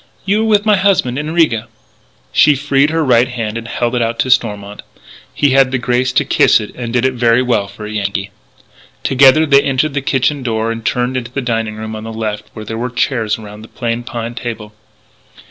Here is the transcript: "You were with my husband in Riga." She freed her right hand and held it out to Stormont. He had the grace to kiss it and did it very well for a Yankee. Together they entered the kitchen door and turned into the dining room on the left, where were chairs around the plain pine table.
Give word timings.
"You 0.25 0.39
were 0.39 0.47
with 0.49 0.65
my 0.65 0.77
husband 0.77 1.19
in 1.19 1.29
Riga." 1.31 1.67
She 2.31 2.55
freed 2.55 2.89
her 2.89 3.05
right 3.05 3.27
hand 3.27 3.55
and 3.55 3.67
held 3.67 3.93
it 3.93 4.01
out 4.01 4.17
to 4.21 4.31
Stormont. 4.31 4.81
He 5.31 5.51
had 5.51 5.69
the 5.69 5.77
grace 5.77 6.11
to 6.13 6.25
kiss 6.25 6.59
it 6.59 6.73
and 6.73 6.91
did 6.91 7.05
it 7.05 7.13
very 7.13 7.43
well 7.43 7.67
for 7.67 7.85
a 7.85 7.91
Yankee. 7.91 8.31
Together 9.03 9.45
they 9.45 9.61
entered 9.61 9.93
the 9.93 10.01
kitchen 10.01 10.41
door 10.41 10.71
and 10.71 10.83
turned 10.83 11.17
into 11.17 11.29
the 11.31 11.39
dining 11.39 11.75
room 11.75 11.95
on 11.95 12.03
the 12.03 12.11
left, 12.11 12.49
where 12.55 12.65
were 12.75 12.89
chairs 12.89 13.37
around 13.37 13.61
the 13.61 13.67
plain 13.67 14.01
pine 14.01 14.33
table. 14.33 14.73